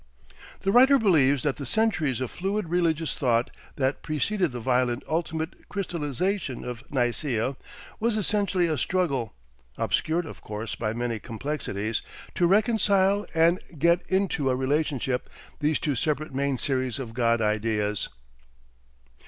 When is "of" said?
2.21-2.31, 6.65-6.83, 10.25-10.41, 16.97-17.13